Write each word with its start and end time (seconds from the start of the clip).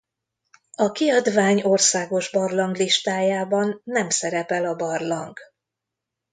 A 0.75 0.91
kiadvány 0.91 1.61
országos 1.61 2.29
barlanglistájában 2.31 3.81
nem 3.83 4.09
szerepel 4.09 4.65
a 4.65 4.75
barlang. 4.75 5.39